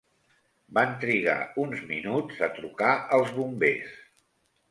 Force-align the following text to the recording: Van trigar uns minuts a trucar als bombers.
Van 0.77 0.93
trigar 1.01 1.35
uns 1.65 1.83
minuts 1.91 2.41
a 2.49 2.51
trucar 2.57 2.93
als 3.19 3.35
bombers. 3.37 3.95